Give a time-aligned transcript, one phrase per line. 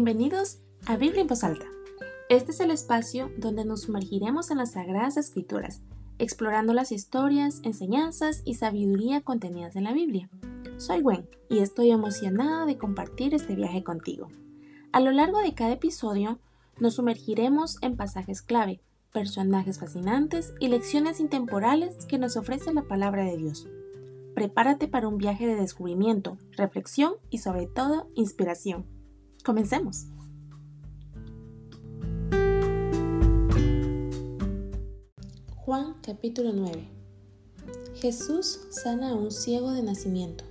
[0.00, 1.66] Bienvenidos a Biblia en voz alta.
[2.28, 5.82] Este es el espacio donde nos sumergiremos en las sagradas escrituras,
[6.20, 10.30] explorando las historias, enseñanzas y sabiduría contenidas en la Biblia.
[10.76, 14.28] Soy Gwen y estoy emocionada de compartir este viaje contigo.
[14.92, 16.38] A lo largo de cada episodio
[16.78, 18.80] nos sumergiremos en pasajes clave,
[19.12, 23.66] personajes fascinantes y lecciones intemporales que nos ofrece la palabra de Dios.
[24.36, 28.97] Prepárate para un viaje de descubrimiento, reflexión y sobre todo inspiración.
[29.48, 30.04] Comencemos.
[35.56, 36.86] Juan capítulo 9
[37.94, 40.44] Jesús sana a un ciego de nacimiento.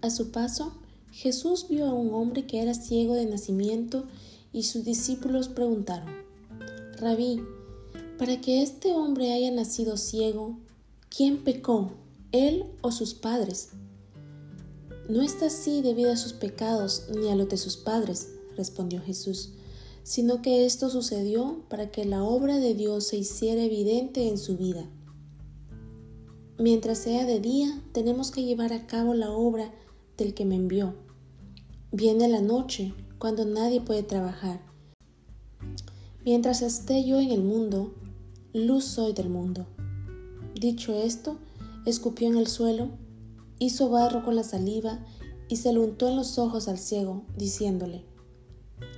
[0.00, 0.72] A su paso,
[1.12, 4.06] Jesús vio a un hombre que era ciego de nacimiento
[4.54, 6.08] y sus discípulos preguntaron,
[6.98, 7.42] Rabí,
[8.16, 10.58] para que este hombre haya nacido ciego,
[11.14, 11.90] ¿quién pecó,
[12.32, 13.68] él o sus padres?
[15.08, 18.28] No está así debido a sus pecados ni a los de sus padres,
[18.58, 19.54] respondió Jesús,
[20.02, 24.58] sino que esto sucedió para que la obra de Dios se hiciera evidente en su
[24.58, 24.84] vida.
[26.58, 29.72] Mientras sea de día, tenemos que llevar a cabo la obra
[30.18, 30.94] del que me envió.
[31.90, 34.60] Viene la noche, cuando nadie puede trabajar.
[36.22, 37.94] Mientras esté yo en el mundo,
[38.52, 39.66] luz soy del mundo.
[40.54, 41.38] Dicho esto,
[41.86, 42.90] escupió en el suelo
[43.58, 45.04] hizo barro con la saliva
[45.48, 48.04] y se lo untó en los ojos al ciego, diciéndole,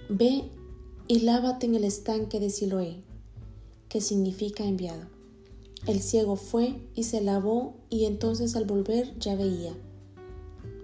[0.08, 0.50] Ve
[1.06, 3.02] y lávate en el estanque de Siloé,
[3.88, 5.08] que significa enviado.
[5.86, 9.72] El ciego fue y se lavó y entonces al volver ya veía.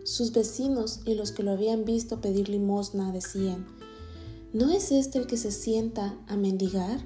[0.05, 3.67] Sus vecinos y los que lo habían visto pedir limosna decían,
[4.53, 7.05] ¿no es este el que se sienta a mendigar?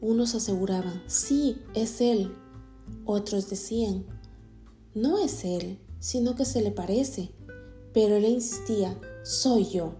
[0.00, 2.30] Unos aseguraban, sí, es él.
[3.06, 4.04] Otros decían,
[4.94, 7.30] no es él sino que se le parece.
[7.92, 9.94] Pero él insistía, soy yo.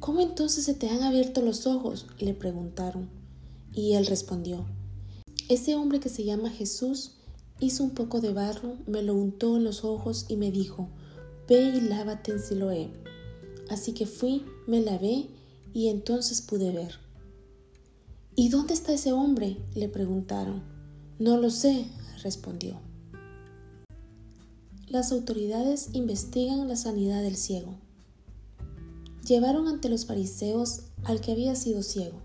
[0.00, 2.06] ¿Cómo entonces se te han abierto los ojos?
[2.18, 3.08] le preguntaron.
[3.72, 4.66] Y él respondió,
[5.48, 7.12] ese hombre que se llama Jesús
[7.60, 10.88] hizo un poco de barro, me lo untó en los ojos y me dijo,
[11.48, 12.90] ve y lávate en Siloé.
[13.68, 15.28] Así que fui, me lavé
[15.72, 16.94] y entonces pude ver.
[18.34, 19.58] ¿Y dónde está ese hombre?
[19.74, 20.62] le preguntaron.
[21.20, 21.86] No lo sé,
[22.22, 22.89] respondió
[24.90, 27.76] las autoridades investigan la sanidad del ciego.
[29.24, 32.18] Llevaron ante los fariseos al que había sido ciego.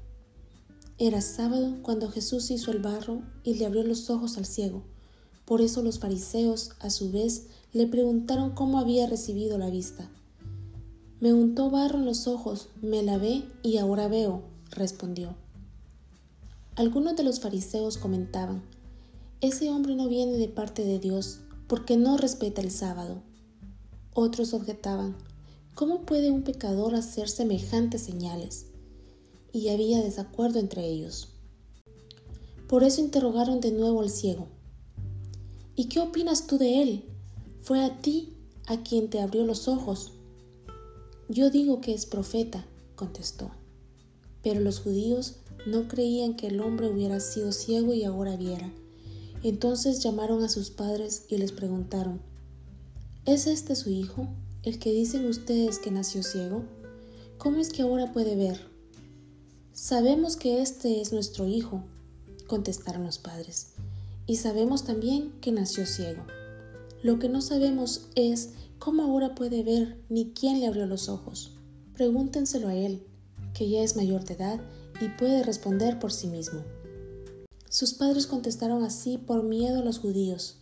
[0.97, 4.81] Era sábado cuando Jesús hizo el barro y le abrió los ojos al ciego.
[5.45, 10.09] Por eso los fariseos, a su vez, le preguntaron cómo había recibido la vista.
[11.19, 15.35] Me untó barro en los ojos, me lavé y ahora veo, respondió.
[16.75, 18.63] Algunos de los fariseos comentaban,
[19.41, 23.21] ese hombre no viene de parte de Dios, porque no respeta el sábado.
[24.13, 25.15] Otros objetaban,
[25.73, 28.67] ¿cómo puede un pecador hacer semejantes señales?
[29.51, 31.29] Y había desacuerdo entre ellos.
[32.67, 34.47] Por eso interrogaron de nuevo al ciego.
[35.75, 37.05] ¿Y qué opinas tú de él?
[37.61, 38.33] Fue a ti
[38.67, 40.13] a quien te abrió los ojos.
[41.29, 42.65] Yo digo que es profeta,
[42.95, 43.49] contestó.
[44.43, 48.71] Pero los judíos no creían que el hombre hubiera sido ciego y ahora viera
[49.43, 52.21] entonces llamaron a sus padres y les preguntaron,
[53.25, 54.27] ¿Es este su hijo,
[54.61, 56.63] el que dicen ustedes que nació ciego?
[57.37, 58.59] ¿Cómo es que ahora puede ver?
[59.73, 61.83] Sabemos que este es nuestro hijo,
[62.47, 63.73] contestaron los padres,
[64.27, 66.23] y sabemos también que nació ciego.
[67.01, 71.51] Lo que no sabemos es cómo ahora puede ver ni quién le abrió los ojos.
[71.93, 73.03] Pregúntenselo a él,
[73.53, 74.59] que ya es mayor de edad
[75.01, 76.61] y puede responder por sí mismo.
[77.75, 80.55] Sus padres contestaron así por miedo a los judíos,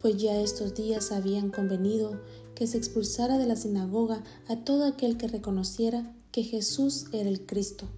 [0.00, 2.18] pues ya estos días habían convenido
[2.54, 7.44] que se expulsara de la sinagoga a todo aquel que reconociera que Jesús era el
[7.44, 7.90] Cristo.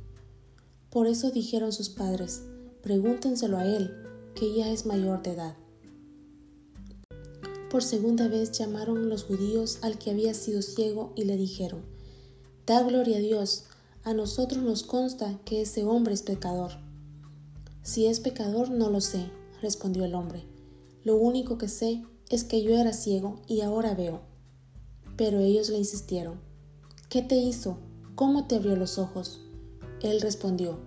[0.91, 2.42] Por eso dijeron sus padres,
[2.82, 3.94] pregúntenselo a él,
[4.34, 5.56] que ya es mayor de edad.
[7.70, 11.84] Por segunda vez llamaron los judíos al que había sido ciego y le dijeron,
[12.66, 13.66] Da gloria a Dios,
[14.02, 16.81] a nosotros nos consta que ese hombre es pecador.
[17.82, 19.31] Si es pecador, no lo sé,
[19.61, 20.44] respondió el hombre.
[21.02, 24.20] Lo único que sé es que yo era ciego y ahora veo.
[25.17, 26.40] Pero ellos le insistieron.
[27.08, 27.79] ¿Qué te hizo?
[28.14, 29.40] ¿Cómo te abrió los ojos?
[30.00, 30.79] Él respondió.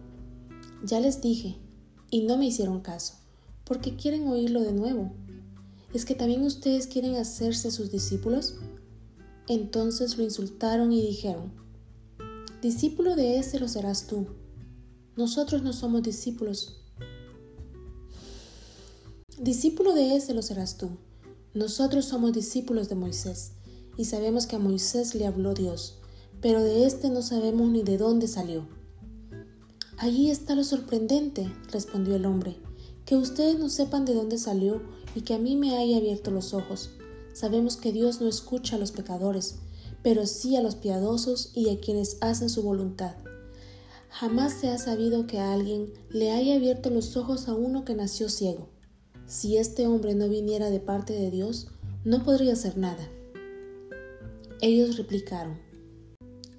[0.85, 1.57] Ya les dije,
[2.09, 3.15] y no me hicieron caso,
[3.65, 5.11] porque quieren oírlo de nuevo.
[5.93, 8.55] ¿Es que también ustedes quieren hacerse sus discípulos?
[9.47, 11.51] Entonces lo insultaron y dijeron,
[12.61, 14.27] Discípulo de ese lo serás tú.
[15.17, 16.84] Nosotros no somos discípulos,
[19.39, 20.91] Discípulo de ese lo serás tú.
[21.53, 23.51] Nosotros somos discípulos de Moisés
[23.97, 25.97] y sabemos que a Moisés le habló Dios,
[26.41, 28.65] pero de este no sabemos ni de dónde salió.
[29.97, 32.55] Allí está lo sorprendente, respondió el hombre,
[33.05, 34.81] que ustedes no sepan de dónde salió
[35.15, 36.91] y que a mí me haya abierto los ojos.
[37.33, 39.55] Sabemos que Dios no escucha a los pecadores,
[40.01, 43.15] pero sí a los piadosos y a quienes hacen su voluntad.
[44.09, 48.29] Jamás se ha sabido que alguien le haya abierto los ojos a uno que nació
[48.29, 48.74] ciego.
[49.27, 51.67] Si este hombre no viniera de parte de Dios,
[52.03, 53.09] no podría hacer nada.
[54.61, 55.57] Ellos replicaron,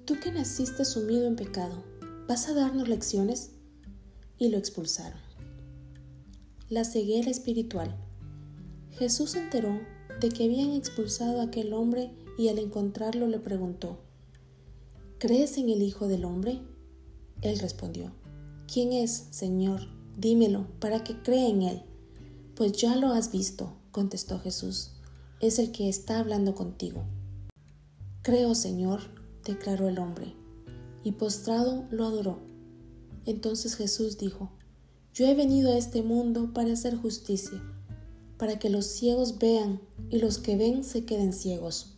[0.05, 1.83] Tú que naciste sumido en pecado,
[2.27, 3.51] ¿vas a darnos lecciones?
[4.37, 5.19] Y lo expulsaron.
[6.69, 7.95] La ceguera espiritual.
[8.91, 9.79] Jesús se enteró
[10.19, 13.99] de que habían expulsado a aquel hombre y al encontrarlo le preguntó,
[15.19, 16.59] ¿Crees en el Hijo del Hombre?
[17.41, 18.11] Él respondió,
[18.71, 19.81] ¿quién es, Señor?
[20.17, 21.81] Dímelo, para que crea en Él.
[22.57, 24.93] Pues ya lo has visto, contestó Jesús,
[25.41, 27.03] es el que está hablando contigo.
[28.23, 29.01] Creo, Señor,
[29.45, 30.33] declaró el hombre,
[31.03, 32.39] y postrado lo adoró.
[33.27, 34.49] Entonces Jesús dijo,
[35.13, 37.61] Yo he venido a este mundo para hacer justicia,
[38.39, 41.93] para que los ciegos vean y los que ven se queden ciegos.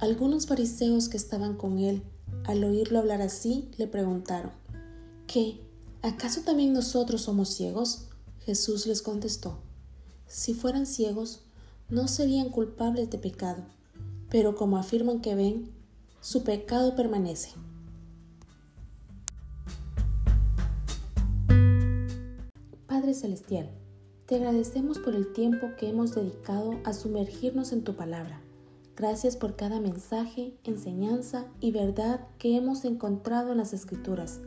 [0.00, 2.02] Algunos fariseos que estaban con él
[2.44, 4.52] al oírlo hablar así, le preguntaron,
[5.26, 5.60] ¿qué?
[6.00, 8.06] ¿Acaso también nosotros somos ciegos?
[8.46, 9.65] Jesús les contestó,
[10.26, 11.42] si fueran ciegos,
[11.88, 13.64] no serían culpables de pecado,
[14.30, 15.70] pero como afirman que ven,
[16.20, 17.50] su pecado permanece.
[22.86, 23.70] Padre Celestial,
[24.26, 28.40] te agradecemos por el tiempo que hemos dedicado a sumergirnos en tu palabra
[28.96, 34.40] Gracias por cada mensaje, enseñanza y verdad que hemos encontrado en las escrituras.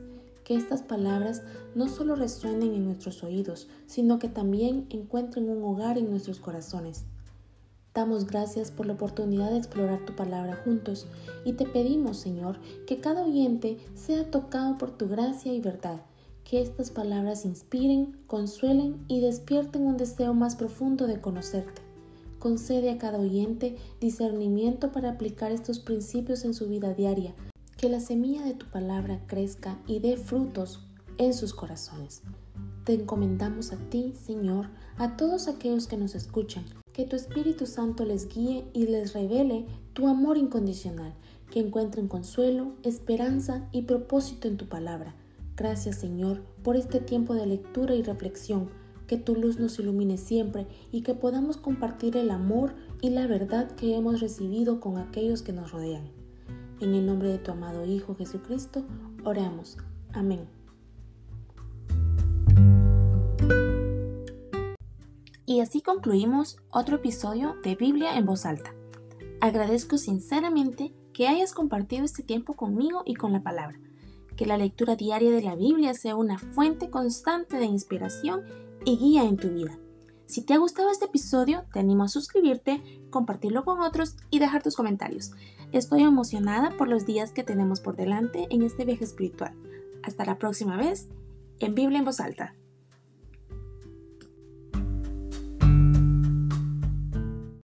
[0.50, 1.44] Que estas palabras
[1.76, 7.06] no solo resuenen en nuestros oídos, sino que también encuentren un hogar en nuestros corazones.
[7.94, 11.06] Damos gracias por la oportunidad de explorar tu palabra juntos
[11.46, 12.58] y te pedimos, Señor,
[12.88, 16.02] que cada oyente sea tocado por tu gracia y verdad,
[16.44, 21.84] que estas palabras inspiren, consuelen y despierten un deseo más profundo de conocerte.
[22.40, 27.36] Concede a cada oyente discernimiento para aplicar estos principios en su vida diaria.
[27.80, 30.86] Que la semilla de tu palabra crezca y dé frutos
[31.18, 32.24] en sus corazones.
[32.84, 34.68] Te encomendamos a ti, Señor,
[34.98, 36.66] a todos aquellos que nos escuchan.
[36.92, 41.14] Que tu Espíritu Santo les guíe y les revele tu amor incondicional.
[41.52, 45.16] Que encuentren consuelo, esperanza y propósito en tu palabra.
[45.56, 48.72] Gracias, Señor, por este tiempo de lectura y reflexión
[49.08, 53.72] que tu luz nos ilumine siempre y que podamos compartir el amor y la verdad
[53.72, 56.19] que hemos recibido con aquellos que nos rodean.
[56.82, 58.86] En el nombre de tu amado Hijo Jesucristo,
[59.26, 59.78] oramos.
[60.14, 60.48] Amén.
[65.46, 68.74] Y así concluimos otro episodio de Biblia en voz alta.
[69.42, 73.78] Agradezco sinceramente que hayas compartido este tiempo conmigo y con la palabra.
[74.38, 78.44] Que la lectura diaria de la Biblia sea una fuente constante de inspiración
[78.86, 79.78] y guía en tu vida.
[80.30, 84.62] Si te ha gustado este episodio, te animo a suscribirte, compartirlo con otros y dejar
[84.62, 85.32] tus comentarios.
[85.72, 89.56] Estoy emocionada por los días que tenemos por delante en este viaje espiritual.
[90.04, 91.08] Hasta la próxima vez
[91.58, 92.54] en Biblia en voz alta.